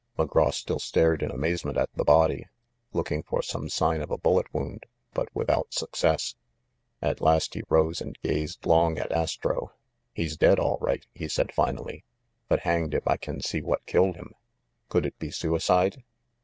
McGraw 0.17 0.51
still 0.51 0.79
stared 0.79 1.21
in 1.21 1.29
amazement 1.29 1.77
at 1.77 1.91
the 1.93 2.03
body, 2.03 2.47
look 2.91 3.11
ing 3.11 3.21
for 3.21 3.43
some 3.43 3.69
sign 3.69 4.01
of 4.01 4.09
a 4.09 4.17
bullet 4.17 4.51
wound, 4.51 4.87
but 5.13 5.29
without 5.35 5.75
suc 5.75 5.95
cess. 5.95 6.33
At 7.03 7.21
last 7.21 7.53
he 7.53 7.61
arose, 7.69 8.01
and 8.01 8.17
gazed 8.23 8.65
long 8.65 8.97
at 8.97 9.11
Astro. 9.11 9.73
"He's 10.11 10.37
dead, 10.37 10.57
all 10.57 10.79
right," 10.81 11.05
he 11.13 11.27
said 11.27 11.53
finally; 11.53 12.03
"but 12.47 12.61
hanged 12.61 12.95
if 12.95 13.07
I 13.07 13.17
can 13.17 13.41
see 13.41 13.61
what 13.61 13.85
killed 13.85 14.15
him! 14.15 14.33
Could 14.89 15.05
it 15.05 15.19
be 15.19 15.29
suicide? 15.29 16.03